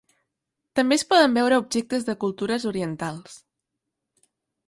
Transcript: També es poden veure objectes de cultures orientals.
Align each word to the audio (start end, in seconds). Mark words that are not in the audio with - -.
També 0.77 0.97
es 0.99 1.03
poden 1.09 1.35
veure 1.39 1.59
objectes 1.63 2.07
de 2.09 2.15
cultures 2.25 2.67
orientals. 2.71 3.39